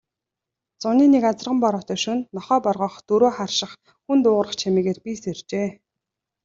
[0.85, 3.71] Зуны нэг азарган бороотой шөнө нохой боргоох, дөрөө харших,
[4.05, 5.67] хүн дуугарах чимээгээр би сэржээ.